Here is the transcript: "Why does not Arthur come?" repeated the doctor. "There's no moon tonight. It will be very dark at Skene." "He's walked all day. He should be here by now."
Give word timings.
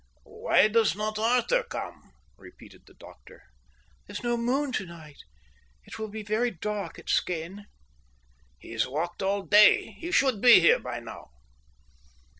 "Why 0.23 0.67
does 0.67 0.95
not 0.95 1.19
Arthur 1.19 1.61
come?" 1.61 2.13
repeated 2.35 2.87
the 2.87 2.95
doctor. 2.95 3.43
"There's 4.07 4.23
no 4.23 4.35
moon 4.35 4.71
tonight. 4.71 5.19
It 5.85 5.99
will 5.99 6.07
be 6.07 6.23
very 6.23 6.49
dark 6.49 6.97
at 6.97 7.07
Skene." 7.07 7.67
"He's 8.57 8.87
walked 8.87 9.21
all 9.21 9.43
day. 9.43 9.91
He 9.99 10.09
should 10.09 10.41
be 10.41 10.59
here 10.59 10.79
by 10.79 11.01
now." 11.01 11.27